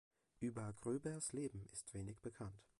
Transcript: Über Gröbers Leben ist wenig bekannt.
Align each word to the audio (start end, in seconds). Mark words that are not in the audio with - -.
Über 0.39 0.73
Gröbers 0.81 1.31
Leben 1.31 1.63
ist 1.71 1.93
wenig 1.93 2.19
bekannt. 2.21 2.59